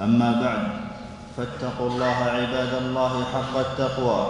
أما 0.00 0.32
بعد 0.42 0.66
فاتقوا 1.36 1.90
الله 1.90 2.16
عباد 2.24 2.74
الله 2.74 3.24
حق 3.34 3.58
التقوى 3.58 4.26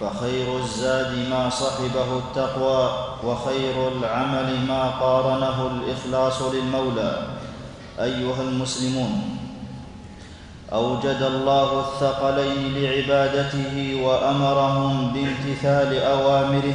فخير 0.00 0.56
الزاد 0.56 1.28
ما 1.30 1.50
صحبه 1.50 2.18
التقوى 2.18 2.90
وخير 3.24 3.88
العمل 3.88 4.66
ما 4.68 4.90
قارنه 4.90 5.66
الإخلاص 5.66 6.42
للمولى. 6.42 7.22
أيها 8.00 8.42
المسلمون 8.42 9.38
أوجد 10.72 11.22
الله 11.22 11.80
الثقلين 11.80 12.74
لعبادته 12.74 14.00
وأمرهم 14.02 15.12
بامتثال 15.12 16.02
أوامره 16.02 16.74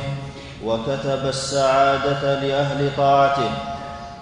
وكتب 0.66 1.26
السعادة 1.26 2.40
لأهل 2.42 2.92
طاعته. 2.98 3.73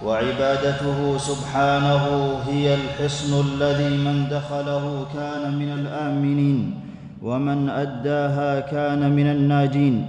وعبادته 0.05 1.18
سبحانه 1.18 2.04
هي 2.48 2.73
الحصن 2.73 3.32
الذي 3.48 3.98
من 3.98 4.28
دخله 4.32 5.05
كان 5.14 5.44
من 5.59 5.70
الآمنين 5.80 6.73
ومن 7.22 7.70
أداها 7.70 8.59
كان 8.59 9.16
من 9.16 9.28
الناجين 9.31 10.06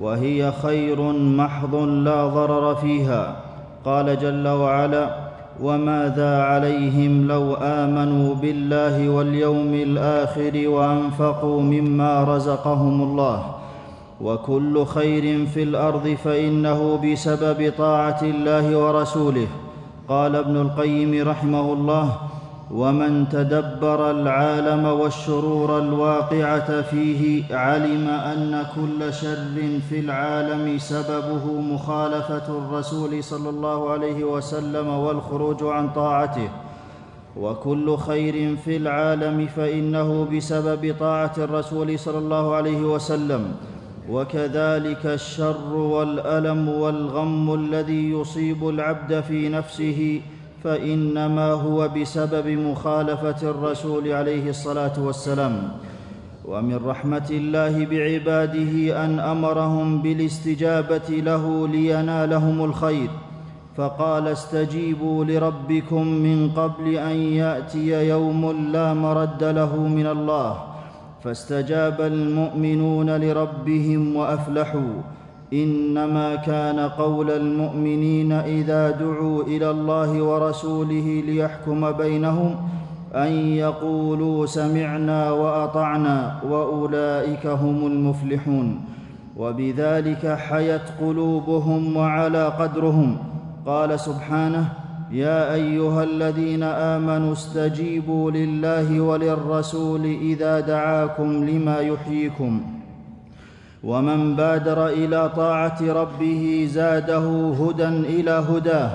وهي 0.00 0.52
خير 0.62 1.12
محض 1.12 1.74
لا 1.74 2.26
ضرر 2.26 2.74
فيها. 2.74 3.36
قال 3.84 4.18
جل 4.18 4.48
وعلا 4.48 5.10
وماذا 5.60 6.42
عليهم 6.42 7.28
لو 7.28 7.54
آمنوا 7.54 8.34
بالله 8.34 9.08
واليوم 9.08 9.74
الآخر 9.74 10.68
وأنفقوا 10.68 11.62
مما 11.62 12.24
رزقهم 12.24 13.02
الله؟ 13.02 13.63
وكل 14.20 14.86
خير 14.86 15.46
في 15.46 15.62
الأرض 15.62 16.16
فإنه 16.24 16.96
بسبب 16.96 17.72
طاعة 17.78 18.22
الله 18.22 18.78
ورسوله. 18.78 19.46
قال 20.08 20.36
ابن 20.36 20.56
القيم 20.56 21.28
رحمه 21.28 21.72
الله 21.72 22.16
ومن 22.70 23.28
تدبر 23.28 24.10
العالم 24.10 24.84
والشرور 24.84 25.78
الواقعة 25.78 26.82
فيه 26.82 27.54
علم 27.54 28.08
أن 28.08 28.66
كل 28.74 29.14
شر 29.14 29.80
في 29.88 30.00
العالم 30.00 30.78
سببه 30.78 31.60
مخالفة 31.60 32.48
الرسول 32.48 33.24
صلى 33.24 33.48
الله 33.50 33.90
عليه 33.90 34.24
وسلم 34.24 34.88
والخروج 34.88 35.62
عن 35.62 35.90
طاعته. 35.90 36.48
وكل 37.36 37.96
خير 37.96 38.56
في 38.56 38.76
العالم 38.76 39.46
فإنه 39.46 40.28
بسبب 40.32 40.94
طاعة 41.00 41.32
الرسول 41.38 41.98
صلى 41.98 42.18
الله 42.18 42.54
عليه 42.54 42.80
وسلم 42.80 43.52
وكذلك 44.10 45.06
الشر 45.06 45.74
والألم 45.74 46.68
والغم 46.68 47.54
الذي 47.54 48.10
يصيب 48.10 48.68
العبد 48.68 49.20
في 49.20 49.48
نفسه 49.48 50.20
فإنما 50.64 51.52
هو 51.52 51.88
بسبب 51.88 52.46
مخالفة 52.48 53.50
الرسول 53.50 54.12
عليه 54.12 54.50
الصلاة 54.50 54.92
والسلام. 54.98 55.70
ومن 56.44 56.76
رحمة 56.86 57.28
الله 57.30 57.84
بعباده 57.86 59.04
أن 59.04 59.18
أمرهم 59.20 60.02
بالاستجابة 60.02 61.08
له 61.08 61.68
لينالهم 61.68 62.64
الخير 62.64 63.08
فقال 63.76 64.28
استجيبوا 64.28 65.24
لربكم 65.24 66.06
من 66.06 66.50
قبل 66.50 66.94
أن 66.94 67.16
يأتي 67.16 68.08
يوم 68.08 68.70
لا 68.72 68.94
مرد 68.94 69.44
له 69.44 69.76
من 69.76 70.06
الله. 70.06 70.73
فاستجاب 71.24 72.00
المؤمنون 72.00 73.16
لربهم 73.16 74.16
وأفلحوا. 74.16 75.02
إنما 75.52 76.34
كان 76.34 76.78
قول 76.78 77.30
المؤمنين 77.30 78.32
إذا 78.32 78.90
دعوا 78.90 79.42
إلى 79.42 79.70
الله 79.70 80.22
ورسوله 80.22 81.22
ليحكم 81.26 81.92
بينهم 81.92 82.56
أن 83.14 83.32
يقولوا 83.56 84.46
سمعنا 84.46 85.30
وأطعنا 85.30 86.40
وأولئك 86.50 87.46
هم 87.46 87.86
المفلحون. 87.86 88.80
وبذلك 89.36 90.26
حيت 90.26 90.82
قلوبهم 91.00 91.96
وعلى 91.96 92.46
قدرهم. 92.46 93.16
قال 93.66 94.00
سبحانه 94.00 94.83
يا 95.14 95.54
أيها 95.54 96.02
الذين 96.04 96.62
آمنوا 96.62 97.32
استجيبوا 97.32 98.30
لله 98.30 99.00
وللرسول 99.00 100.04
إذا 100.04 100.60
دعاكم 100.60 101.44
لما 101.44 101.78
يحييكم. 101.78 102.62
ومن 103.84 104.36
بادر 104.36 104.88
إلى 104.88 105.30
طاعة 105.36 105.78
ربه 105.82 106.68
زاده 106.70 107.54
هدى 107.60 107.88
إلى 107.88 108.30
هداه 108.30 108.90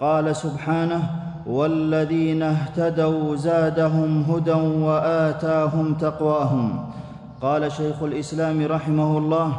قال 0.00 0.36
سبحانه 0.36 1.10
والذين 1.46 2.42
اهتدوا 2.42 3.36
زادهم 3.36 4.22
هدى 4.22 4.52
وآتاهم 4.84 5.94
تقواهم. 5.94 6.84
قال 7.40 7.72
شيخ 7.72 8.02
الإسلام 8.02 8.66
رحمه 8.66 9.18
الله 9.18 9.52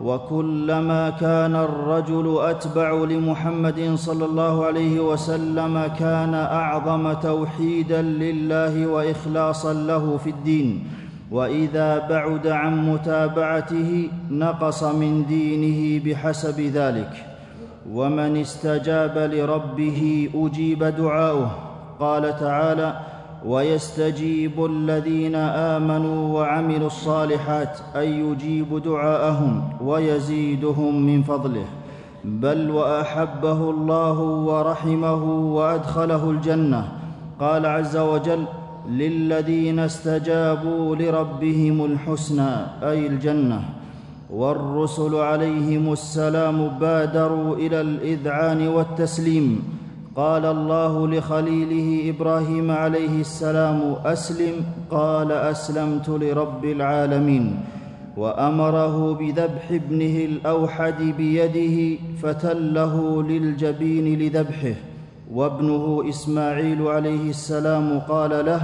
وكلما 0.00 1.10
كان 1.10 1.56
الرجل 1.56 2.38
أتبع 2.40 2.92
لمحمد 2.92 3.92
صلى 3.94 4.24
الله 4.24 4.64
عليه 4.66 5.00
وسلم 5.00 5.86
كان 5.98 6.34
أعظم 6.34 7.12
توحيدا 7.12 8.02
لله 8.02 8.86
وإخلاصا 8.86 9.72
له 9.72 10.16
في 10.16 10.30
الدين. 10.30 10.86
وإذا 11.30 12.08
بعد 12.08 12.46
عن 12.46 12.92
متابعته 12.92 14.10
نقص 14.30 14.82
من 14.82 15.26
دينه 15.26 16.04
بحسب 16.04 16.60
ذلك. 16.60 17.26
ومن 17.92 18.36
استجاب 18.36 19.18
لربه 19.18 20.30
أجيب 20.34 20.84
دعاؤه. 20.84 21.50
قال 22.00 22.38
تعالى 22.38 23.00
ويستجيب 23.46 24.64
الذين 24.64 25.34
آمنوا 25.34 26.38
وعملوا 26.38 26.86
الصالحات 26.86 27.78
اي 27.96 28.20
يجيب 28.20 28.82
دعاءهم 28.82 29.62
ويزيدهم 29.84 31.06
من 31.06 31.22
فضله. 31.22 31.64
بل 32.24 32.70
وأحبه 32.70 33.70
الله 33.70 34.20
ورحمه 34.20 35.24
وأدخله 35.54 36.30
الجنة. 36.30 36.88
قال 37.40 37.66
عز 37.66 37.96
وجل 37.96 38.44
للذين 38.90 39.78
استجابوا 39.78 40.96
لربهم 40.96 41.84
الحسنى 41.84 42.50
أي 42.82 43.06
الجنة. 43.06 43.62
والرسل 44.30 45.14
عليهم 45.14 45.92
السلام 45.92 46.68
بادروا 46.68 47.56
إلى 47.56 47.80
الإذعان 47.80 48.68
والتسليم. 48.68 49.78
قال 50.16 50.44
الله 50.44 51.08
لخليله 51.08 52.10
إبراهيم 52.10 52.70
عليه 52.70 53.20
السلام 53.20 53.96
أسلم 54.04 54.54
قال 54.90 55.32
أسلمت 55.32 56.08
لرب 56.08 56.64
العالمين 56.64 57.60
وأمره 58.16 59.14
بذبح 59.14 59.70
ابنه 59.70 60.16
الأوحد 60.24 61.02
بيده 61.02 61.98
فتله 62.22 63.22
للجبين 63.22 64.18
لذبحه 64.18 64.74
وابنه 65.32 66.04
إسماعيل 66.08 66.82
عليه 66.82 67.30
السلام 67.30 67.98
قال 67.98 68.46
له 68.46 68.60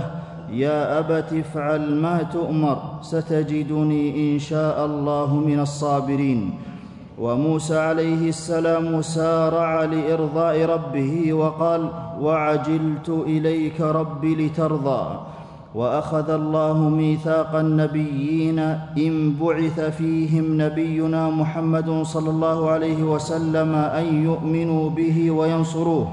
يا 0.50 0.99
أبت 0.99 1.33
افعل 1.33 1.95
ما 1.95 2.22
تؤمر 2.22 2.78
ستجدني 3.03 4.34
إن 4.34 4.39
شاء 4.39 4.86
الله 4.86 5.36
من 5.36 5.60
الصابرين 5.60 6.54
وموسى 7.19 7.78
عليه 7.78 8.28
السلام 8.28 9.03
سارع 9.03 9.84
لإرضاء 9.84 10.65
ربه 10.65 11.33
وقال 11.33 11.89
وعجلت 12.21 13.09
إليك 13.09 13.81
رب 13.81 14.25
لترضى 14.25 15.05
وأخذ 15.75 16.31
الله 16.31 16.78
ميثاق 16.89 17.55
النبيين 17.55 18.59
إن 18.99 19.34
بعث 19.41 19.81
فيهم 19.81 20.63
نبينا 20.63 21.31
محمد 21.31 22.03
صلى 22.03 22.31
الله 22.31 22.71
عليه 22.71 23.03
وسلم 23.03 23.75
أن 23.75 24.25
يؤمنوا 24.25 24.91
به 24.91 25.31
وينصروه 25.31 26.09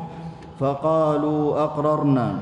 فقالوا 0.59 1.63
أقررنا. 1.63 2.35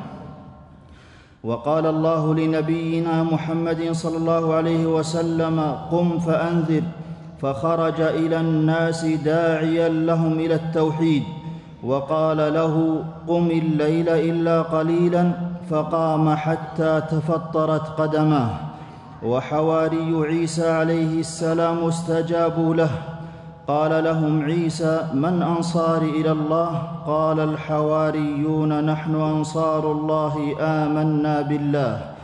وقال 1.43 1.85
الله 1.85 2.35
لنبينا 2.35 3.23
محمد 3.23 3.91
صلى 3.91 4.17
الله 4.17 4.53
عليه 4.53 4.83
وسلم 4.85 5.57
قم 5.91 6.19
فأنذر 6.19 6.83
فخرج 7.41 8.01
إلى 8.01 8.39
الناس 8.39 9.05
داعيا 9.05 9.89
لهم 9.89 10.39
إلى 10.39 10.55
التوحيد 10.55 11.23
وقال 11.83 12.37
له 12.37 13.03
قم 13.27 13.51
الليل 13.51 14.09
إلا 14.09 14.61
قليلا 14.61 15.31
فقام 15.69 16.35
حتى 16.35 17.01
تفطرت 17.11 17.87
قدماه. 18.01 18.49
وحواري 19.23 20.15
عيسى 20.27 20.69
عليه 20.69 21.19
السلام 21.19 21.83
استجابوا 21.83 22.75
له. 22.75 22.89
قال 23.67 24.03
لهم 24.03 24.43
عيسى 24.43 25.07
من 25.13 25.41
أنصار 25.41 26.01
إلى 26.01 26.31
الله؟ 26.31 26.81
قال 27.07 27.39
الحواريون 27.39 28.83
نحن 28.85 29.15
أنصار 29.15 29.91
الله 29.91 30.55
آمنا 30.59 31.41
بالله. 31.41 32.18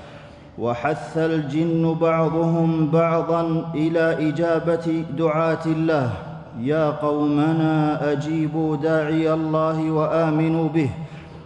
وحث 0.59 1.17
الجن 1.17 1.95
بعضهم 2.01 2.87
بعضا 2.91 3.71
إلى 3.75 4.29
إجابة 4.29 5.03
دعاة 5.17 5.65
الله. 5.65 6.09
يا 6.59 6.89
قومنا 6.89 8.11
أجيبوا 8.11 8.75
داعي 8.75 9.33
الله 9.33 9.91
وآمنوا 9.91 10.69
به. 10.69 10.89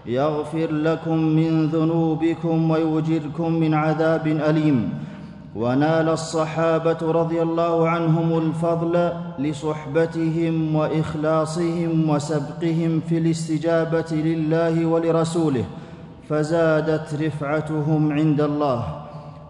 يغفر 0.06 0.72
لكم 0.72 1.18
من 1.18 1.68
ذنوبكم 1.68 2.72
ويجركم 2.72 3.52
من 3.52 3.74
عذاب 3.74 4.28
أليم. 4.28 4.90
ونال 5.56 6.10
الصحابة 6.10 6.98
رضي 7.02 7.42
الله 7.42 7.90
عنهم 7.90 8.38
الفضل 8.38 9.12
لصحبتهم 9.40 10.76
وإخلاصهم 10.76 12.10
وسبقهم 12.10 13.02
في 13.10 13.18
الاستجابة 13.18 14.12
لله 14.12 14.86
ولرسوله. 14.86 15.64
فزادت 16.30 17.22
رفعتهم 17.24 18.12
عند 18.12 18.42
الله. 18.42 18.99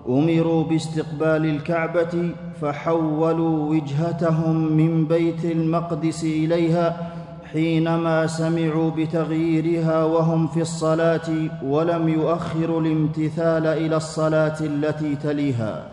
أمروا 0.09 0.63
باستقبال 0.63 1.45
الكعبة 1.45 2.31
فحولوا 2.61 3.69
وجهتهم 3.69 4.55
من 4.77 5.05
بيت 5.05 5.45
المقدس 5.45 6.23
إليها 6.23 7.11
حينما 7.53 8.27
سمعوا 8.27 8.91
بتغييرها 8.91 10.03
وهم 10.03 10.47
في 10.47 10.61
الصلاة 10.61 11.29
ولم 11.63 12.09
يؤخروا 12.09 12.81
الامتثال 12.81 13.67
إلى 13.67 13.95
الصلاة 13.95 14.57
التي 14.61 15.15
تليها. 15.15 15.83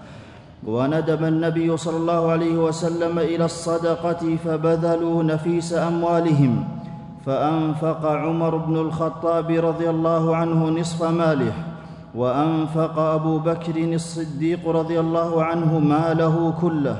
وندب 0.66 1.24
النبي 1.24 1.76
صلى 1.76 1.96
الله 1.96 2.30
عليه 2.30 2.54
وسلم 2.54 3.18
إلى 3.18 3.44
الصدقة 3.44 4.36
فبذلوا 4.44 5.22
نفيس 5.22 5.72
أموالهم 5.72 6.64
فأنفق 7.26 8.06
عمر 8.06 8.56
بن 8.56 8.76
الخطاب 8.76 9.50
رضي 9.50 9.90
الله 9.90 10.36
عنه 10.36 10.68
نصف 10.68 11.02
ماله. 11.02 11.75
وأنفق 12.16 12.98
أبو 12.98 13.38
بكر 13.38 13.76
الصديق 13.76 14.68
رضي 14.68 15.00
الله 15.00 15.42
عنه 15.44 15.78
ماله 15.78 16.54
كله 16.60 16.96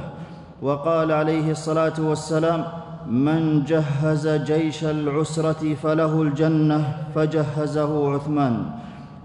وقال 0.62 1.12
عليه 1.12 1.50
الصلاة 1.50 1.92
والسلام 1.98 2.64
من 3.10 3.64
جهز 3.64 4.28
جيش 4.28 4.84
العسرة 4.84 5.74
فله 5.82 6.22
الجنة 6.22 6.78
فجهزه 7.14 8.14
عثمان. 8.14 8.54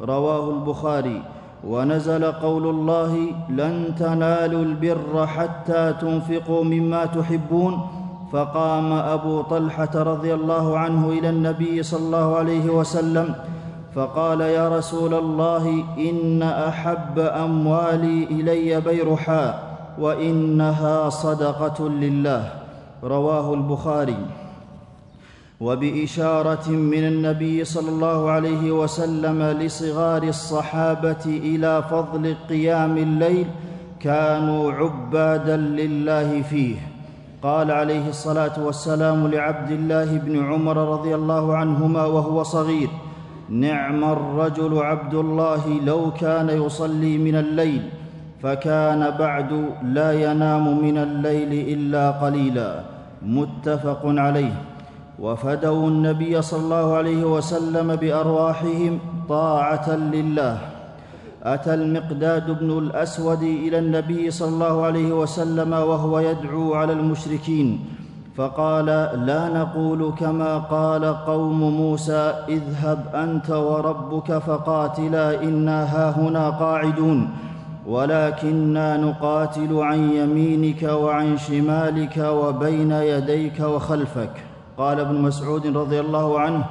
رواه 0.01 0.49
البخاري. 0.49 1.21
ونزل 1.67 2.23
قول 2.31 2.65
الله 2.69 3.13
لن 3.49 3.95
تنالوا 3.99 4.63
البر 4.63 5.27
حتى 5.27 5.93
تنفقوا 6.01 6.63
مما 6.63 7.05
تحبون. 7.05 7.73
فقام 8.31 8.93
أبو 8.93 9.41
طلحة 9.41 9.95
رضي 9.95 10.33
الله 10.33 10.77
عنه 10.77 11.09
إلى 11.09 11.29
النبي 11.29 11.83
صلى 11.83 11.99
الله 11.99 12.35
عليه 12.35 12.69
وسلم 12.69 13.35
فقال 13.95 14.41
يا 14.41 14.77
رسول 14.77 15.13
الله 15.13 15.83
إن 15.97 16.43
أحب 16.43 17.19
أموالي 17.19 18.23
إلي 18.23 18.81
بيرحاء 18.81 19.77
وإنها 19.99 21.09
صدقة 21.09 21.89
لله. 21.89 22.53
رواه 23.03 23.53
البخاري. 23.53 24.25
وبإشارة 25.61 26.69
من 26.69 27.03
النبي 27.07 27.65
صلى 27.65 27.89
الله 27.89 28.29
عليه 28.29 28.71
وسلم 28.71 29.43
لصغار 29.43 30.23
الصحابة 30.23 31.25
إلى 31.25 31.83
فضل 31.91 32.35
قيام 32.49 32.97
الليل 32.97 33.47
كانوا 33.99 34.71
عبادا 34.71 35.57
لله 35.57 36.41
فيه. 36.41 36.75
قال 37.43 37.71
عليه 37.71 38.09
الصلاة 38.09 38.65
والسلام 38.65 39.27
لعبد 39.27 39.71
الله 39.71 40.05
بن 40.05 40.45
عمر 40.45 40.77
رضي 40.77 41.15
الله 41.15 41.55
عنهما 41.55 42.05
وهو 42.05 42.43
صغير 42.43 42.89
نعم 43.51 44.03
الرجل 44.03 44.77
عبد 44.77 45.13
الله 45.13 45.79
لو 45.85 46.11
كان 46.11 46.49
يصلي 46.49 47.17
من 47.17 47.35
الليل 47.35 47.81
فكان 48.43 49.09
بعد 49.19 49.51
لا 49.83 50.31
ينام 50.31 50.83
من 50.83 50.97
الليل 50.97 51.51
إلا 51.75 52.11
قليلا. 52.11 52.83
متفق 53.21 54.01
عليه. 54.05 54.53
وفدوا 55.19 55.87
النبي 55.87 56.41
صلى 56.41 56.61
الله 56.63 56.95
عليه 56.95 57.23
وسلم 57.23 57.95
بأرواحهم 57.95 58.99
طاعة 59.29 59.95
لله. 59.95 60.57
أتى 61.43 61.73
المقداد 61.73 62.59
بن 62.59 62.77
الأسود 62.77 63.43
إلى 63.43 63.79
النبي 63.79 64.31
صلى 64.31 64.47
الله 64.47 64.85
عليه 64.85 65.11
وسلم 65.11 65.71
وهو 65.73 66.19
يدعو 66.19 66.73
على 66.73 66.93
المشركين. 66.93 67.79
فقال 68.37 68.85
لا 69.25 69.49
نقول 69.49 70.13
كما 70.19 70.57
قال 70.57 71.05
قوم 71.05 71.59
موسى 71.59 72.33
اذهب 72.49 73.05
أنت 73.15 73.49
وربك 73.49 74.37
فقاتلا 74.37 75.43
إنا 75.43 75.83
هاهنا 75.83 76.49
قاعدون 76.49 77.29
ولكنا 77.87 78.97
نقاتل 78.97 79.77
عن 79.77 80.11
يمينك 80.11 80.83
وعن 80.83 81.37
شمالك 81.37 82.17
وبين 82.17 82.91
يديك 82.91 83.59
وخلفك 83.59 84.31
قال 84.77 84.99
ابن 84.99 85.21
مسعود 85.21 85.77
رضي 85.77 85.99
الله 85.99 86.39
عنه 86.39 86.63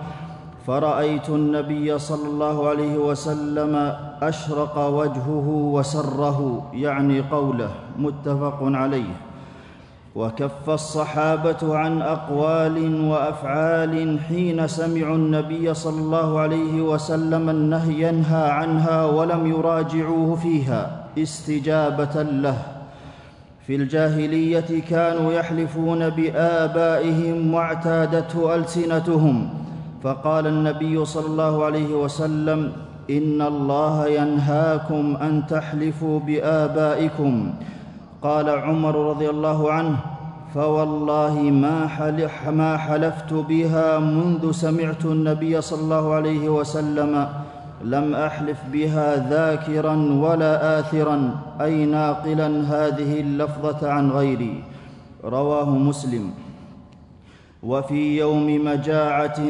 فرأيت 0.66 1.28
النبي 1.28 1.98
صلى 1.98 2.28
الله 2.28 2.68
عليه 2.68 2.96
وسلم 2.98 3.94
أشرق 4.22 4.78
وجهه 4.88 5.48
وسره 5.48 6.70
يعني 6.72 7.20
قوله 7.20 7.70
متفق 7.98 8.58
عليه 8.62 9.29
وكف 10.14 10.70
الصحابة 10.70 11.76
عن 11.76 12.02
أقوال 12.02 13.04
وأفعال 13.04 14.20
حين 14.20 14.66
سمعوا 14.66 15.16
النبي 15.16 15.74
صلى 15.74 16.00
الله 16.00 16.38
عليه 16.38 16.82
وسلم 16.82 17.50
النهي 17.50 18.08
ينهى 18.08 18.50
عنها 18.50 19.04
ولم 19.04 19.46
يراجعوه 19.46 20.36
فيها 20.36 21.04
استجابة 21.18 22.22
له. 22.22 22.58
في 23.66 23.76
الجاهلية 23.76 24.82
كانوا 24.90 25.32
يحلفون 25.32 26.08
بآبائهم 26.08 27.54
واعتادته 27.54 28.54
ألسنتهم. 28.54 29.48
فقال 30.02 30.46
النبي 30.46 31.04
صلى 31.04 31.26
الله 31.26 31.64
عليه 31.64 31.94
وسلم 31.94 32.72
إن 33.10 33.42
الله 33.42 34.06
ينهاكم 34.06 35.16
أن 35.16 35.46
تحلفوا 35.46 36.20
بآبائكم. 36.20 37.52
قال 38.22 38.48
عمر 38.48 39.10
رضي 39.10 39.30
الله 39.30 39.72
عنه 39.72 39.96
فوالله 40.54 41.34
ما, 41.40 41.88
ما 42.50 42.76
حلفت 42.76 43.32
بها 43.32 43.98
منذ 43.98 44.52
سمعت 44.52 45.04
النبي 45.04 45.60
صلى 45.60 45.80
الله 45.80 46.14
عليه 46.14 46.48
وسلم 46.48 47.28
لم 47.84 48.14
أحلف 48.14 48.58
بها 48.72 49.28
ذاكرا 49.30 49.96
ولا 49.96 50.80
اثرا 50.80 51.36
أي 51.60 51.86
ناقلا 51.86 52.46
هذه 52.46 53.20
اللفظة 53.20 53.90
عن 53.90 54.10
غيري. 54.10 54.62
رواه 55.24 55.70
مسلم. 55.70 56.30
وفي 57.62 58.18
يوم 58.18 58.64
مجاعة 58.64 59.40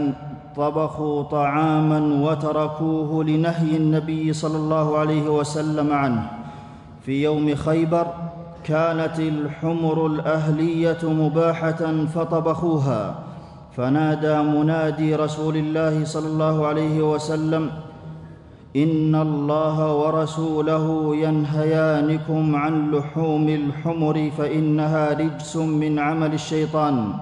طبخوا 0.56 1.22
طعاما 1.22 2.30
وتركوه 2.30 3.24
لنهي 3.24 3.76
النبي 3.76 4.32
صلى 4.32 4.56
الله 4.56 4.98
عليه 4.98 5.28
وسلم 5.28 5.92
عنه 5.92 6.30
في 7.06 7.22
يوم 7.22 7.54
خيبر 7.54 8.06
كانت 8.64 9.20
الحمر 9.20 10.06
الأهلية 10.06 10.98
مباحة 11.02 12.04
فطبخوها 12.14 13.14
فنادى 13.76 14.42
منادي 14.42 15.14
رسول 15.14 15.56
الله 15.56 16.04
صلى 16.04 16.26
الله 16.28 16.66
عليه 16.66 17.12
وسلم 17.12 17.70
إن 18.76 19.14
الله 19.14 19.94
ورسوله 19.94 21.16
ينهيانكم 21.16 22.56
عن 22.56 22.90
لحوم 22.90 23.48
الحمر 23.48 24.30
فإنها 24.38 25.12
رجس 25.12 25.56
من 25.56 25.98
عمل 25.98 26.34
الشيطان. 26.34 27.12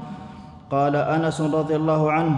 قال 0.71 0.97
أنس 0.97 1.41
رضي 1.41 1.77
الله 1.77 2.13
عنه 2.13 2.37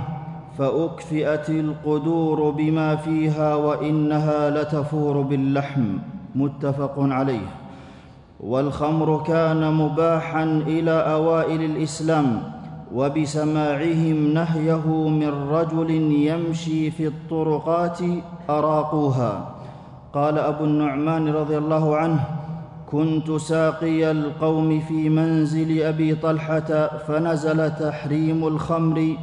فأكفئت 0.58 1.50
القدور 1.50 2.50
بما 2.50 2.96
فيها 2.96 3.54
وإنها 3.54 4.50
لتفور 4.50 5.20
باللحم. 5.20 5.98
متفق 6.34 6.94
عليه. 6.98 7.59
والخمر 8.42 9.22
كان 9.26 9.74
مباحا 9.74 10.44
إلى 10.44 10.90
أوائل 10.90 11.62
الإسلام 11.62 12.42
وبسماعهم 12.94 14.34
نهيه 14.34 14.86
من 15.08 15.48
رجل 15.50 15.90
يمشي 16.12 16.90
في 16.90 17.06
الطرقات 17.06 17.98
أراقوها. 18.50 19.48
قال 20.14 20.38
أبو 20.38 20.64
النعمان 20.64 21.28
رضي 21.28 21.58
الله 21.58 21.96
عنه 21.96 22.24
كنت 22.92 23.30
ساقي 23.30 24.10
القوم 24.10 24.80
في 24.80 25.08
منزل 25.08 25.82
أبي 25.82 26.14
طلحة 26.14 26.86
فنزل 27.08 27.70
تحريم 27.70 28.46
الخمر 28.46 29.16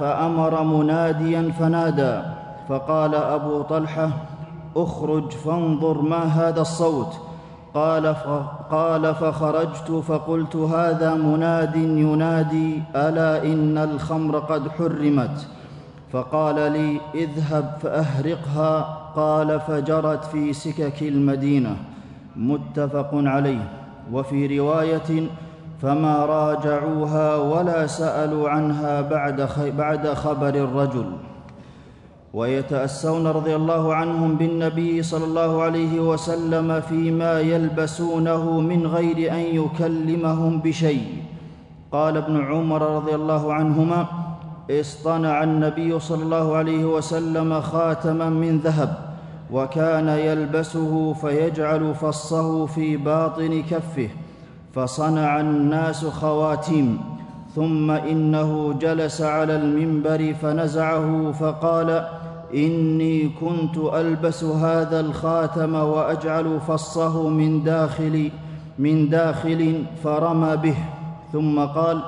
فأمر 0.00 0.62
مناديا 0.64 1.52
فنادى 1.58 2.22
فقال 2.68 3.14
أبو 3.14 3.62
طلحة 3.62 4.10
أخرج 4.76 5.30
فانظر 5.30 6.02
ما 6.02 6.22
هذا 6.24 6.60
الصوت 6.60 7.29
قال 7.74 8.14
قال 8.70 9.14
فخرجت 9.14 9.90
فقلت 10.08 10.56
هذا 10.56 11.14
مناد 11.14 11.76
ينادي 11.76 12.82
ألا 12.96 13.44
إن 13.44 13.78
الخمر 13.78 14.38
قد 14.38 14.68
حرمت؟ 14.68 15.46
فقال 16.12 16.72
لي 16.72 17.00
اذهب 17.14 17.78
فأهرقها 17.82 18.80
قال 19.16 19.60
فجرت 19.60 20.24
في 20.24 20.52
سكك 20.52 21.02
المدينة. 21.02 21.76
متفق 22.36 23.10
عليه. 23.12 23.68
وفي 24.12 24.58
رواية 24.58 25.28
فما 25.82 26.24
راجعوها 26.24 27.36
ولا 27.36 27.86
سألوا 27.86 28.48
عنها 28.50 29.00
بعد 29.00 29.48
بعد 29.78 30.08
خبر 30.08 30.48
الرجل. 30.48 31.06
ويتأسون 32.34 33.26
رضي 33.26 33.56
الله 33.56 33.94
عنهم 33.94 34.34
بالنبي 34.34 35.02
صلى 35.02 35.24
الله 35.24 35.62
عليه 35.62 36.00
وسلم 36.00 36.80
فيما 36.80 37.40
يلبسونه 37.40 38.60
من 38.60 38.86
غير 38.86 39.32
أن 39.32 39.38
يكلمهم 39.38 40.58
بشيء. 40.58 41.06
قال 41.92 42.16
ابن 42.16 42.44
عمر 42.44 42.82
رضي 42.96 43.14
الله 43.14 43.52
عنهما 43.52 44.06
اصطنع 44.70 45.42
النبي 45.42 45.98
صلى 45.98 46.22
الله 46.22 46.56
عليه 46.56 46.84
وسلم 46.84 47.60
خاتما 47.60 48.30
من 48.30 48.58
ذهب 48.58 48.94
وكان 49.52 50.08
يلبسه 50.08 51.12
فيجعل 51.12 51.94
فصه 51.94 52.66
في 52.66 52.96
باطن 52.96 53.62
كفه 53.70 54.08
فصنع 54.74 55.40
الناس 55.40 56.04
خواتيم 56.06 57.00
ثم 57.54 57.90
إنه 57.90 58.72
جلس 58.72 59.22
على 59.22 59.56
المنبر 59.56 60.34
فنزعه 60.42 61.32
فقال 61.32 62.06
إني 62.54 63.28
كنت 63.40 63.76
ألبس 63.94 64.44
هذا 64.44 65.00
الخاتم 65.00 65.74
وأجعل 65.74 66.60
فصه 66.60 67.28
من 67.28 67.64
داخل 67.64 68.30
من 68.78 69.08
داخل 69.08 69.84
فرمى 70.04 70.56
به. 70.56 70.76
ثم 71.32 71.58
قال 71.60 72.02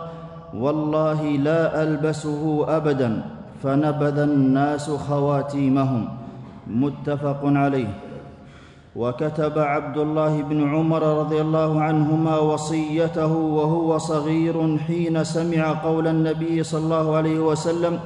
والله 0.55 1.23
لا 1.23 1.83
ألبسه 1.83 2.65
ابدا. 2.69 3.23
فنبذ 3.63 4.19
الناس 4.19 4.91
خواتيمهم. 4.91 6.09
متفق 6.67 7.41
عليه. 7.45 7.89
وكتب 8.97 9.59
عبد 9.59 9.99
الله 9.99 10.43
بن 10.43 10.75
عمر 10.75 11.03
رضي 11.19 11.41
الله 11.41 11.81
عنهما 11.83 12.39
وصيته 12.39 13.33
وهو 13.33 13.99
صغير 13.99 14.79
حين 14.79 15.25
سمع 15.25 15.73
قول 15.73 16.07
النبي 16.09 16.63
صلى 16.63 16.85
الله 16.85 17.17
عليه 17.17 17.39
وسلم 17.39 17.99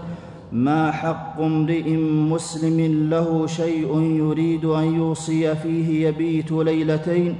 ما 0.53 0.91
حق 0.91 1.41
امرئ 1.41 1.97
مسلم 2.33 3.09
له 3.11 3.47
شيء 3.47 4.01
يريد 4.01 4.65
أن 4.65 4.95
يوصي 4.95 5.55
فيه 5.55 6.09
يبيت 6.09 6.53
ليلتين 6.53 7.37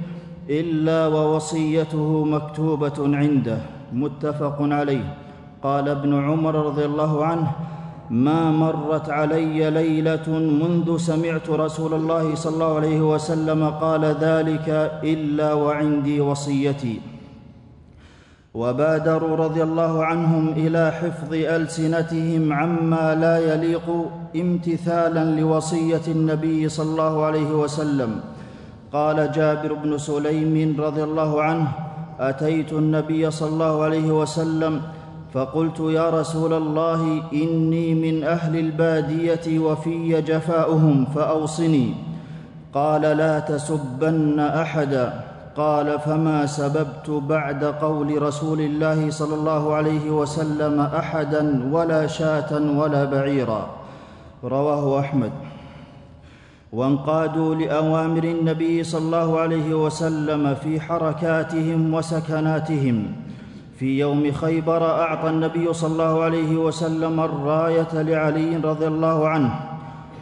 إلا 0.49 1.07
ووصيته 1.07 2.25
مكتوبة 2.25 3.17
عنده 3.17 3.59
متفق 3.93 4.57
عليه. 4.59 5.17
قال 5.63 5.89
ابن 5.89 6.23
عمر 6.23 6.55
رضي 6.55 6.85
الله 6.85 7.25
عنه 7.25 7.51
ما 8.09 8.51
مرت 8.51 9.09
علي 9.09 9.69
ليلة 9.69 10.29
منذ 10.29 10.97
سمعت 10.97 11.49
رسول 11.49 11.93
الله 11.93 12.35
صلى 12.35 12.53
الله 12.53 12.75
عليه 12.75 13.01
وسلم 13.01 13.69
قال 13.69 14.05
ذلك 14.05 14.67
إلا 15.03 15.53
وعندي 15.53 16.21
وصيتي. 16.21 17.01
وبادروا 18.57 19.35
رضي 19.35 19.63
الله 19.63 20.05
عنهم 20.05 20.49
إلى 20.57 20.91
حفظ 20.91 21.31
ألسنتهم 21.33 22.53
عما 22.53 23.15
لا 23.15 23.53
يليق 23.53 23.85
امتثالا 24.35 25.23
لوصية 25.39 26.01
النبي 26.07 26.69
صلى 26.69 26.89
الله 26.89 27.25
عليه 27.25 27.51
وسلم. 27.51 28.11
قال 28.93 29.31
جابر 29.31 29.73
بن 29.73 29.97
سليم 29.97 30.75
رضي 30.79 31.03
الله 31.03 31.31
عنه 31.41 31.67
أتيت 32.19 32.73
النبي 32.73 33.31
صلى 33.31 33.49
الله 33.49 33.83
عليه 33.83 34.09
وسلم 34.11 34.81
فقلت 35.33 35.79
يا 35.79 36.09
رسول 36.09 36.53
الله 36.53 37.01
إني 37.33 37.93
من 37.93 38.23
أهل 38.23 38.59
البادية 38.59 39.59
وفي 39.59 40.21
جفاؤهم 40.21 41.05
فأوصني. 41.05 41.93
قال 42.73 43.01
لا 43.01 43.39
تسبن 43.39 44.39
أحدا. 44.39 45.26
قال 45.57 45.99
فما 45.99 46.45
سببت 46.45 47.09
بعد 47.09 47.63
قول 47.65 48.21
رسول 48.21 48.59
الله 48.61 49.09
صلى 49.09 49.35
الله 49.35 49.73
عليه 49.73 50.09
وسلم 50.09 50.79
أحدا 50.79 51.69
ولا 51.71 52.07
شاة 52.07 52.77
ولا 52.77 53.05
بعيرا. 53.05 53.69
رواه 54.43 54.99
أحمد. 54.99 55.31
وانقادوا 56.73 57.55
لأوامر 57.55 58.23
النبي 58.23 58.83
صلى 58.83 59.01
الله 59.01 59.39
عليه 59.39 59.73
وسلم 59.73 60.55
في 60.55 60.81
حركاتهم 60.81 61.93
وسكناتهم. 61.93 63.05
في 63.79 63.99
يوم 63.99 64.31
خيبر 64.31 64.85
أعطى 64.85 65.29
النبي 65.29 65.73
صلى 65.73 65.91
الله 65.91 66.23
عليه 66.23 66.57
وسلم 66.57 67.19
الراية 67.19 67.93
لعلي 67.93 68.55
رضي 68.57 68.87
الله 68.87 69.27
عنه 69.27 69.59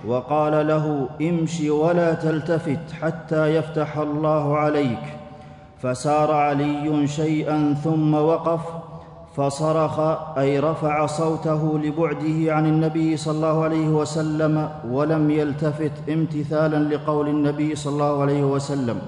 وقال 0.08 0.68
له 0.68 1.08
امش 1.22 1.62
ولا 1.62 2.14
تلتفت 2.14 2.92
حتى 3.02 3.56
يفتح 3.56 3.98
الله 3.98 4.58
عليك. 4.58 5.25
فسار 5.82 6.32
علي 6.32 7.08
شيئا 7.08 7.76
ثم 7.84 8.14
وقف 8.14 8.62
فصرخ 9.36 10.00
أي 10.38 10.60
رفع 10.60 11.06
صوته 11.06 11.80
لبعده 11.80 12.54
عن 12.54 12.66
النبي 12.66 13.18
صلى 13.18 13.36
الله 13.36 13.64
عليه 13.64 13.88
وسلم 13.88 14.70
ولم 14.92 15.32
يلتفت 15.32 15.92
امتثالا 16.10 16.96
لقول 16.96 17.28
النبي 17.28 17.76
صلى 17.76 17.94
الله 17.94 18.22
عليه 18.22 18.44
وسلم. 18.44 19.00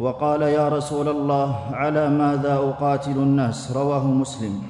وقال 0.00 0.42
يا 0.42 0.68
رسول 0.68 1.08
الله 1.08 1.56
على 1.72 2.10
ماذا 2.10 2.54
أقاتل 2.54 3.10
الناس؟ 3.10 3.72
رواه 3.76 4.06
مسلم. 4.06 4.62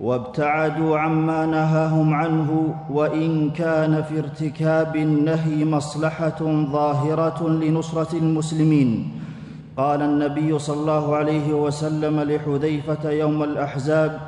وابتعدوا 0.00 0.98
عما 0.98 1.46
نهاهم 1.46 2.14
عنه 2.14 2.74
وإن 2.90 3.50
كان 3.50 4.02
في 4.02 4.18
ارتكاب 4.18 4.96
النهي 4.96 5.64
مصلحة 5.64 6.40
ظاهرة 6.72 7.48
لنصرة 7.48 8.16
المسلمين. 8.18 9.20
قال 9.76 10.02
النبي 10.02 10.58
صلى 10.58 10.80
الله 10.80 11.16
عليه 11.16 11.52
وسلم 11.52 12.20
لحذيفة 12.20 13.10
يوم 13.10 13.42
الأحزاب 13.42 14.20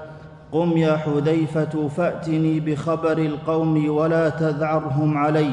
قم 0.53 0.77
يا 0.77 0.97
حذيفة 0.97 1.89
فأتني 1.97 2.61
بخبر 2.61 3.19
القوم 3.19 3.91
ولا 3.91 4.29
تذعرهم 4.29 5.19
علي 5.19 5.51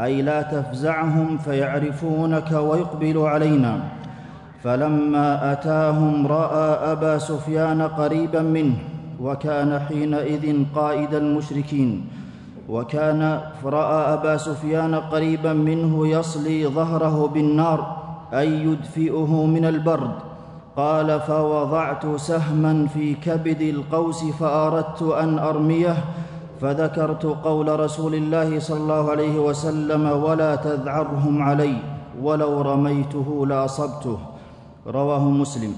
أي 0.00 0.22
لا 0.22 0.42
تفزعهم 0.42 1.38
فيعرفونك 1.38 2.52
ويقبلوا 2.52 3.28
علينا. 3.28 3.80
فلما 4.64 5.52
أتاهم 5.52 6.26
رأى 6.26 6.92
أبا 6.92 7.18
سفيان 7.18 7.82
قريبا 7.82 8.42
منه 8.42 8.74
وكان 9.20 9.80
حينئذ 9.88 10.64
قائد 10.74 11.14
المشركين 11.14 12.06
وكان 12.68 13.40
رأى 13.64 14.14
أبا 14.14 14.36
سفيان 14.36 14.94
قريبا 14.94 15.52
منه 15.52 16.08
يصلي 16.08 16.66
ظهره 16.66 17.28
بالنار 17.34 18.01
اي 18.32 18.64
يدفئه 18.64 19.46
من 19.46 19.64
البرد. 19.64 20.10
قال 20.76 21.20
فوضعت 21.20 22.16
سهما 22.16 22.86
في 22.86 23.14
كبد 23.14 23.60
القوس 23.60 24.24
فأردت 24.24 25.02
أن 25.02 25.38
أرميه 25.38 25.96
فذكرت 26.60 27.24
قول 27.24 27.80
رسول 27.80 28.14
الله 28.14 28.58
صلى 28.58 28.76
الله 28.76 29.10
عليه 29.10 29.38
وسلم 29.38 30.06
ولا 30.06 30.56
تذعرهم 30.56 31.42
علي 31.42 31.76
ولو 32.22 32.60
رميته 32.60 33.46
لأصبته. 33.46 34.18
رواه 34.86 35.24
مسلم. 35.24 35.74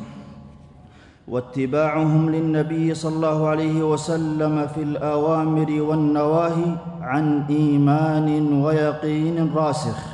واتباعهم 1.29 2.31
للنبي 2.31 2.95
صلى 2.95 3.17
الله 3.17 3.49
عليه 3.49 3.83
وسلم 3.83 4.67
في 4.67 4.83
الأوامر 4.83 5.83
والنواهي 5.83 6.77
عن 7.03 7.43
إيمان 7.51 8.63
ويقين 8.63 9.55
راسخ. 9.55 10.14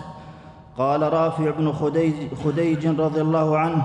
قال 0.81 1.13
رافع 1.13 1.51
بن 1.51 1.73
خديج, 1.73 2.15
خديج 2.45 3.01
رضي 3.01 3.21
الله 3.21 3.59
عنه 3.59 3.83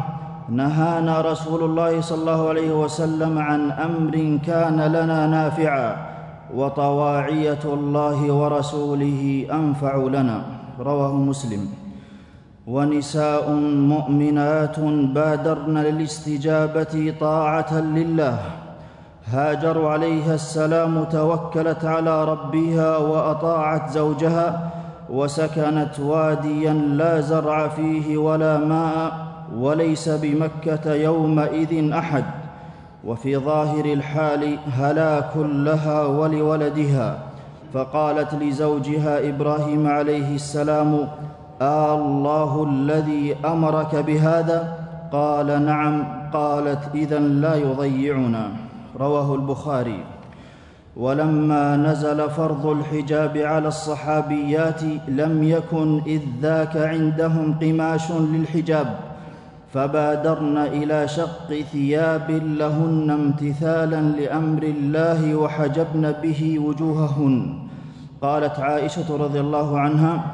نهانا 0.50 1.22
رسول 1.22 1.64
الله 1.64 2.02
صلى 2.02 2.22
الله 2.22 2.50
عليه 2.50 2.72
وسلم 2.72 3.40
عن 3.40 3.72
أمر 3.72 4.40
كان 4.46 4.80
لنا 4.82 5.28
نافعا 5.28 5.96
وطواعية 6.56 7.64
الله 7.66 8.32
ورسوله 8.32 9.48
أنفع 9.52 9.96
لنا 9.98 10.42
رواه 10.80 11.14
مسلم. 11.14 11.68
ونساء 12.68 13.52
مؤمنات 13.94 14.80
بادرن 15.16 15.78
للاستجابة 15.78 17.14
طاعة 17.20 17.74
لله. 17.82 18.38
هاجر 19.26 19.88
عليها 19.88 20.34
السلام 20.34 21.04
توكلت 21.04 21.86
على 21.86 22.26
ربها 22.26 22.98
وأطاعت 22.98 23.90
زوجها 23.90 24.72
وسكنت 25.10 26.00
واديا 26.00 26.74
لا 26.74 27.22
زرع 27.22 27.68
فيه 27.68 28.18
ولا 28.18 28.58
ماء 28.58 29.28
وليس 29.58 30.10
بمكة 30.10 30.94
يومئذ 30.94 31.92
أحد. 31.92 32.24
وفي 33.06 33.38
ظاهر 33.38 33.86
الحال 33.86 34.58
هلاك 34.78 35.32
لها 35.38 36.06
ولولدها. 36.06 37.18
فقالت 37.74 38.34
لزوجها 38.34 39.30
إبراهيم 39.30 39.88
عليه 39.88 40.36
السلام 40.36 41.08
آه 41.62 41.96
الله 41.96 42.64
الذي 42.70 43.36
أمرك 43.46 43.96
بهذا؟ 43.96 44.78
قال 45.12 45.66
نعم. 45.66 46.04
قالت 46.34 46.80
اذا 46.96 47.20
لا 47.20 47.56
يضيعنا. 47.56 48.52
رواه 49.00 49.36
البخاري. 49.36 50.15
ولما 50.98 51.78
نزل 51.78 52.30
فرض 52.30 52.66
الحجاب 52.66 53.38
على 53.38 53.68
الصحابيات 53.68 54.82
لم 55.08 55.44
يكن 55.44 56.02
إذ 56.08 56.22
ذاك 56.42 56.78
عندهم 56.78 57.60
قماش 57.62 58.12
للحجاب 58.12 58.96
فبادرن 59.74 60.58
إلى 60.58 61.08
شق 61.08 61.54
ثياب 61.72 62.32
لهن 62.32 63.12
امتثالا 63.12 64.02
لأمر 64.02 64.64
الله 64.64 65.36
وحجبن 65.36 66.12
به 66.24 66.60
وجوههن. 66.60 67.54
قالت 68.22 68.60
عائشة 68.60 69.18
رضي 69.18 69.40
الله 69.40 69.80
عنها 69.80 70.26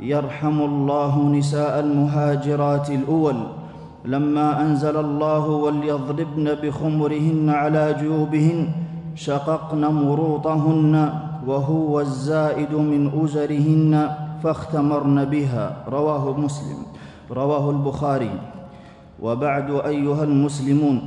يرحم 0.00 0.60
الله 0.60 1.28
نساء 1.28 1.80
المهاجرات 1.80 2.90
الأول. 2.90 3.36
لما 4.04 4.60
أنزل 4.60 4.96
الله 4.96 5.46
وليضربن 5.46 6.54
بخمرهن 6.62 7.50
على 7.50 7.94
جيوبهن 8.00 8.68
شققن 9.14 9.84
مروطهن 9.84 11.12
وهو 11.46 12.00
الزائد 12.00 12.74
من 12.74 13.10
أزرهن 13.24 14.16
فاختمرن 14.42 15.24
بها. 15.24 15.76
رواه 15.88 16.40
مسلم. 16.40 16.76
رواه 17.30 17.70
البخاري. 17.70 18.30
وبعد 19.22 19.70
أيها 19.70 20.24
المسلمون 20.24 21.02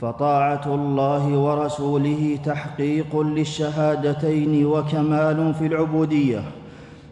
فطاعة 0.00 0.74
الله 0.74 1.38
ورسوله 1.38 2.38
تحقيق 2.44 3.20
للشهادتين 3.20 4.66
وكمال 4.66 5.54
في 5.54 5.66
العبودية. 5.66 6.42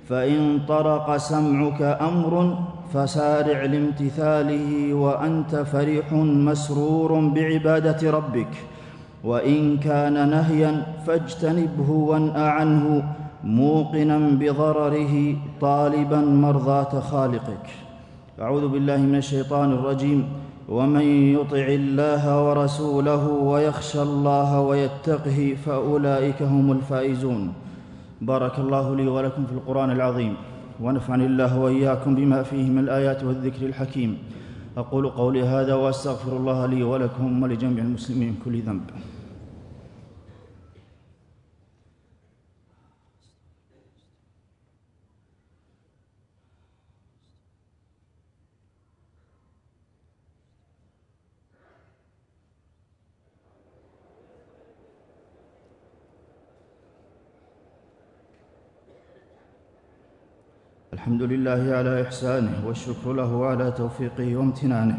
فإن 0.09 0.59
طرق 0.69 1.17
سمعك 1.17 1.83
أمر 1.83 2.59
فسارع 2.95 3.65
لامتثاله 3.65 4.95
وأنت 4.95 5.55
فرح 5.57 6.13
مسرور 6.13 7.21
بعبادة 7.21 8.11
ربك. 8.11 8.53
وإن 9.29 9.77
كان 9.77 10.17
نهيا 10.31 10.73
فاجتنبه 11.07 11.91
وانأ 11.91 12.45
عنه 12.59 12.85
موقنا 13.45 14.19
بضرره 14.41 15.15
طالبا 15.61 16.21
مرضاة 16.45 16.93
خالقك. 17.01 17.67
أعوذ 18.41 18.69
بالله 18.69 18.97
من 18.97 19.19
الشيطان 19.25 19.73
الرجيم. 19.73 20.21
ومن 20.69 21.07
يطع 21.37 21.67
الله 21.81 22.23
ورسوله 22.47 23.25
ويخشى 23.29 24.03
الله 24.03 24.61
ويتقه 24.61 25.57
فأولئك 25.65 26.43
هم 26.43 26.73
الفائزون. 26.73 27.53
بارك 28.21 28.59
الله 28.59 28.97
لي 28.97 29.07
ولكم 29.09 29.43
في 29.47 29.53
القرآن 29.53 29.91
العظيم. 29.91 30.35
ونفعني 30.81 31.27
الله 31.27 31.59
وإياكم 31.59 32.15
بما 32.15 32.43
فيه 32.43 32.67
من 32.71 32.79
الآيات 32.79 33.25
والذكر 33.25 33.67
الحكيم. 33.67 34.19
أقول 34.77 35.05
قولي 35.09 35.43
هذا 35.43 35.75
وأستغفر 35.75 36.37
الله 36.37 36.67
لي 36.67 36.83
ولكم 36.83 37.43
ولجميع 37.43 37.85
المسلمين 37.85 38.33
كل 38.45 38.61
ذنب. 38.61 38.87
الحمد 61.19 61.33
لله 61.35 61.75
على 61.75 62.03
إحسانه 62.03 62.63
والشكر 62.67 63.13
له 63.13 63.47
على 63.47 63.71
توفيقه 63.71 64.37
وامتنانه. 64.37 64.99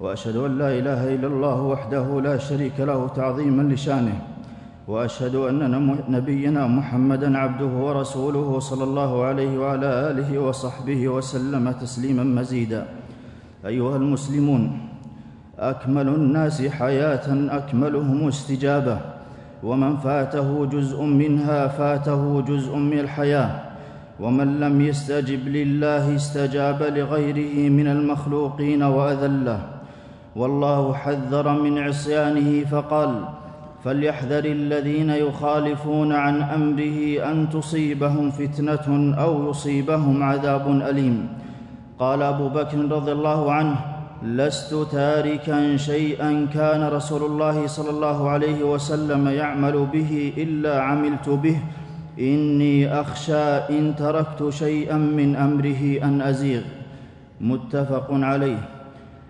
وأشهد 0.00 0.36
أن 0.36 0.58
لا 0.58 0.72
إله 0.72 1.14
إلا 1.14 1.28
الله 1.28 1.62
وحده 1.62 2.20
لا 2.20 2.38
شريك 2.40 2.80
له 2.80 3.08
تعظيما 3.08 3.62
لشانه. 3.68 4.16
وأشهد 4.88 5.34
أن 5.34 5.60
نبينا 6.08 6.66
محمدا 6.66 7.38
عبده 7.38 7.72
ورسوله 7.84 8.58
صلى 8.58 8.84
الله 8.84 9.24
عليه 9.24 9.58
وعلى 9.58 9.86
آله 10.10 10.38
وصحبه 10.38 11.08
وسلم 11.08 11.70
تسليما 11.70 12.24
مزيدا. 12.24 12.86
أيها 13.66 13.96
المسلمون 13.96 14.62
أكمل 15.58 16.08
الناس 16.08 16.62
حياة 16.80 17.28
أكملهم 17.28 18.28
استجابة. 18.28 18.98
ومن 19.62 19.96
فاته 19.96 20.66
جزء 20.66 21.02
منها 21.02 21.68
فاته 21.68 22.40
جزء 22.40 22.76
من 22.76 22.98
الحياة. 22.98 23.63
ومن 24.20 24.60
لم 24.60 24.80
يستجب 24.80 25.48
لله 25.48 26.16
استجاب 26.16 26.82
لغيره 26.82 27.68
من 27.70 27.86
المخلوقين 27.86 28.82
وأذله. 28.82 29.60
والله 30.36 30.94
حذر 30.94 31.46
من 31.62 31.78
عصيانه 31.78 32.64
فقال 32.64 33.24
فليحذر 33.84 34.44
الذين 34.44 35.10
يخالفون 35.10 36.12
عن 36.12 36.42
أمره 36.42 37.30
أن 37.30 37.48
تصيبهم 37.50 38.30
فتنة 38.30 39.14
أو 39.18 39.50
يصيبهم 39.50 40.22
عذاب 40.22 40.70
أليم. 40.70 41.28
قال 41.98 42.22
أبو 42.22 42.48
بكر 42.48 42.78
رضي 42.78 43.12
الله 43.12 43.52
عنه 43.52 43.76
لست 44.22 44.74
تاركا 44.92 45.76
شيئا 45.76 46.46
كان 46.54 46.88
رسول 46.88 47.22
الله 47.22 47.66
صلى 47.66 47.90
الله 47.90 48.30
عليه 48.30 48.64
وسلم 48.64 49.28
يعمل 49.28 49.86
به 49.92 50.32
إلا 50.36 50.82
عملت 50.82 51.28
به 51.28 51.58
إني 52.18 53.00
أخشى 53.00 53.74
إن 53.74 53.96
تركت 53.98 54.48
شيئا 54.50 54.96
من 54.96 55.36
أمره 55.36 56.02
أن 56.02 56.22
أزيغ. 56.22 56.62
متفق 57.40 58.06
عليه. 58.10 58.58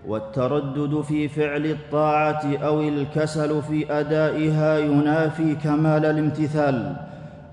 والتردد 0.09 1.01
في 1.01 1.29
فعل 1.29 1.67
الطاعة 1.67 2.57
أو 2.57 2.81
الكسل 2.81 3.63
في 3.63 3.93
أدائها 3.93 4.79
ينافي 4.79 5.55
كمال 5.55 6.05
الامتثال. 6.05 6.97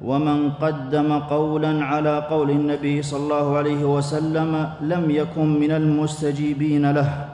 ومن 0.03 0.51
قدم 0.51 1.19
قولا 1.19 1.85
على 1.85 2.19
قول 2.29 2.49
النبي 2.49 3.01
صلى 3.01 3.19
الله 3.19 3.57
عليه 3.57 3.83
وسلم 3.83 4.69
لم 4.81 5.11
يكن 5.11 5.59
من 5.59 5.71
المستجيبين 5.71 6.91
له. 6.91 7.25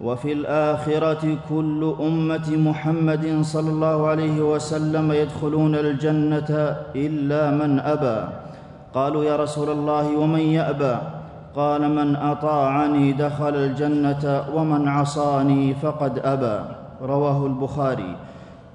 وفي 0.00 0.32
الآخرة 0.32 1.38
كل 1.48 1.94
أمة 2.00 2.56
محمد 2.56 3.38
صلى 3.42 3.70
الله 3.70 4.06
عليه 4.06 4.40
وسلم 4.40 5.12
يدخلون 5.12 5.74
الجنة 5.74 6.76
إلا 6.96 7.50
من 7.50 7.80
أبى. 7.80 8.28
قالوا 8.94 9.24
يا 9.24 9.36
رسول 9.36 9.70
الله 9.70 10.16
ومن 10.18 10.40
يأبى؟ 10.40 10.96
قال 11.56 11.90
من 11.90 12.16
أطاعني 12.16 13.12
دخل 13.12 13.54
الجنة 13.56 14.44
ومن 14.54 14.88
عصاني 14.88 15.74
فقد 15.74 16.18
أبى. 16.24 16.58
رواه 17.02 17.46
البخاري. 17.46 18.16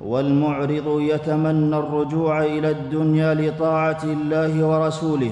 والمعرض 0.02 1.00
يتمنى 1.00 1.78
الرجوع 1.78 2.44
إلى 2.46 2.72
الدنيا 2.72 3.34
لطاعة 3.34 4.04
الله 4.04 4.66
ورسوله. 4.66 5.32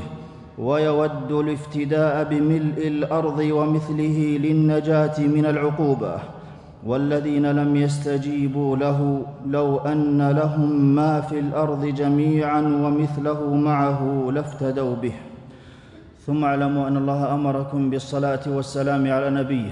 ويود 0.59 1.31
الافتداء 1.31 2.23
بملء 2.23 2.87
الأرض 2.87 3.39
ومثله 3.39 4.17
للنجاة 4.43 5.17
من 5.19 5.45
العقوبة 5.45 6.15
والذين 6.85 7.51
لم 7.51 7.75
يستجيبوا 7.75 8.77
له 8.77 9.25
لو 9.47 9.77
أن 9.77 10.31
لهم 10.31 10.95
ما 10.95 11.21
في 11.21 11.39
الأرض 11.39 11.85
جميعا 11.85 12.61
ومثله 12.61 13.55
معه 13.55 14.31
لافتدوا 14.33 14.95
به. 14.95 15.15
ثم 16.27 16.43
اعلموا 16.43 16.87
أن 16.87 16.97
الله 16.97 17.33
أمركم 17.33 17.89
بالصلاة 17.89 18.43
والسلام 18.47 19.11
على 19.11 19.29
نبيه. 19.29 19.71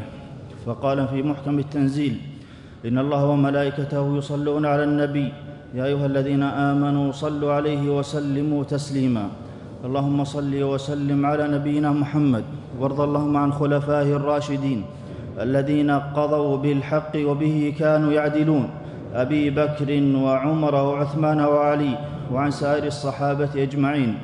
فقال 0.66 1.08
في 1.08 1.24
محكم 1.24 1.60
التنزيل 1.60 2.16
إن 2.86 2.98
الله 2.98 3.26
وملائكته 3.26 4.18
يصلون 4.18 4.66
على 4.66 4.84
النبي. 4.84 5.34
يا 5.76 5.86
أيها 5.86 6.06
الذين 6.06 6.44
آمنوا 6.44 7.12
صلوا 7.12 7.54
عليه 7.54 7.84
وسلموا 7.98 8.64
تسليما. 8.64 9.47
اللهم 9.86 10.24
صل 10.24 10.64
وسلم 10.64 11.26
على 11.26 11.48
نبينا 11.48 11.92
محمد 11.92 12.44
وارض 12.80 13.02
اللهم 13.02 13.38
عن 13.38 13.52
خلفائه 13.54 14.16
الراشدين 14.16 14.84
الذين 15.38 15.92
قضوا 15.92 16.58
بالحق 16.58 17.14
وبه 17.14 17.74
كانوا 17.80 18.12
يعدلون 18.12 18.70
أبي 19.14 19.50
بكر 19.50 19.90
وعمر 20.18 20.76
وعثمان 20.76 21.40
وعلي 21.42 21.94
وعن 22.34 22.52
سائر 22.52 22.84
الصحابة 22.90 23.54
أجمعين 23.56 24.18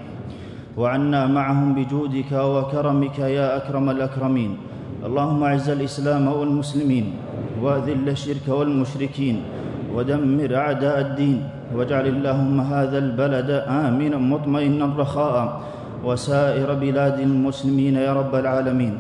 وعنا 0.78 1.28
معهم 1.28 1.76
بجودك 1.78 2.32
وكرمك 2.32 3.20
يا 3.20 3.58
أكرم 3.58 3.90
الأكرمين. 3.90 4.52
اللهم 5.06 5.44
أعز 5.44 5.70
الإسلام 5.70 6.28
والمسلمين 6.28 7.06
وأذل 7.62 8.10
الشرك 8.10 8.48
والمشركين 8.48 9.38
ودمر 9.94 10.56
أعداء 10.56 10.98
الدين. 11.02 11.53
واجعل 11.76 12.06
اللهم 12.08 12.62
هذا 12.62 12.98
البلد 12.98 13.50
آمنا 13.68 14.18
مطمئنا 14.18 14.86
رخاء 14.98 15.62
وسائر 16.06 16.74
بلاد 16.74 17.20
المسلمين 17.20 17.96
يا 17.96 18.14
رب 18.14 18.36
العالمين. 18.36 18.94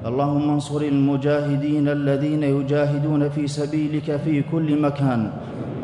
اللهم 0.00 0.50
انصر 0.50 0.80
المجاهدين 0.80 1.88
الذين 1.88 2.42
يجاهدون 2.42 3.28
في 3.28 3.46
سبيلك 3.46 4.16
في 4.24 4.42
كل 4.42 4.80
مكان. 4.80 5.30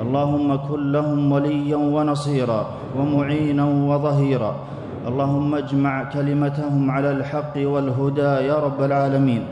اللهم 0.03 0.49
كن 0.57 0.93
لهم 0.93 1.33
وليا 1.33 1.77
ونصيرا 1.77 2.67
ومعينا 2.99 3.65
وظهيرا. 3.65 4.53
اللهم 5.09 5.55
اجمع 5.55 5.95
كلمتهم 6.05 6.91
على 6.91 7.11
الحق 7.11 7.55
والهدى 7.57 8.33
يا 8.51 8.57
رب 8.59 8.81
العالمين. 8.83 9.43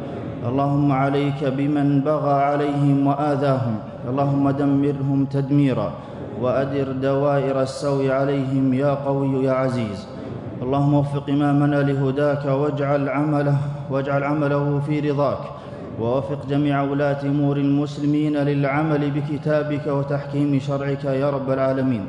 اللهم 0.49 0.93
عليك 0.93 1.41
بمن 1.45 2.01
بغى 2.01 2.37
عليهم 2.43 3.07
وآذاهم. 3.07 3.75
اللهم 4.11 4.45
دمرهم 4.51 5.25
تدميرا. 5.25 5.89
وأدر 6.41 6.93
دوائر 6.93 7.63
السوء 7.63 8.11
عليهم 8.11 8.75
يا 8.75 8.95
قوي 8.95 9.45
يا 9.45 9.53
عزيز. 9.53 10.07
اللهم 10.63 10.95
وفق 10.95 11.31
إمامنا 11.31 11.77
لهداك 11.77 12.45
واجعل 12.47 13.09
عمله 13.09 13.57
واجعل 13.91 14.25
عمله 14.25 14.81
في 14.87 15.11
رضاك. 15.11 15.39
ووفق 16.01 16.47
جميع 16.51 16.83
ولاة 16.83 17.23
أمور 17.23 17.57
المسلمين 17.57 18.37
للعمل 18.37 19.11
بكتابك 19.11 19.87
وتحكيم 19.87 20.59
شرعك 20.59 21.05
يا 21.05 21.31
رب 21.31 21.51
العالمين. 21.51 22.05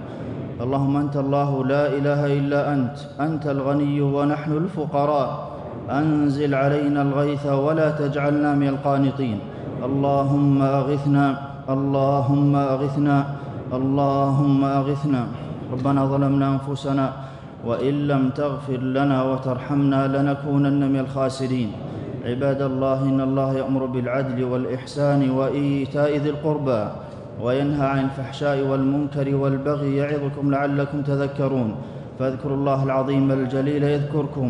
اللهم 0.61 0.97
أنت 0.97 1.15
الله 1.15 1.65
لا 1.65 1.87
إله 1.87 2.21
إلا 2.25 2.73
أنت. 2.73 2.97
أنت 3.19 3.47
الغني 3.47 4.01
ونحن 4.01 4.51
الفقراء. 4.51 5.29
أنزل 5.89 6.55
علينا 6.55 7.01
الغيث 7.01 7.45
ولا 7.45 7.89
تجعلنا 7.91 8.55
من 8.55 8.67
القانطين. 8.67 9.39
اللهم 9.85 10.61
اغثنا 10.61 11.25
اللهم 11.69 12.55
أغثنا 12.55 13.25
اللهم 13.75 14.63
أغثنا. 14.63 15.23
ربنا 15.73 16.05
ظلمنا 16.05 16.47
أنفسنا 16.55 17.13
وإن 17.65 18.07
لم 18.07 18.29
تغفر 18.29 18.77
لنا 18.77 19.23
وترحمنا 19.23 20.07
لنكونن 20.07 20.81
من 20.91 20.99
الخاسرين. 20.99 21.69
عباد 22.25 22.61
الله 22.61 23.03
إن 23.03 23.21
الله 23.21 23.53
يأمر 23.53 23.85
بالعدل 23.85 24.43
والإحسان 24.43 25.29
وإيتاء 25.29 26.17
ذي 26.17 26.29
القربى 26.29 26.81
وينهى 27.41 27.87
عن 27.87 27.99
الفحشاء 27.99 28.67
والمنكر 28.67 29.35
والبغي 29.35 29.95
يعظكم 29.95 30.51
لعلكم 30.51 31.01
تذكرون. 31.01 31.75
فاذكروا 32.19 32.57
الله 32.57 32.83
العظيم 32.83 33.31
الجليل 33.31 33.83
يذكركم. 33.83 34.49